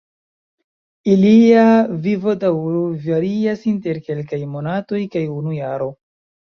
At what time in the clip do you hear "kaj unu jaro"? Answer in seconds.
5.17-5.97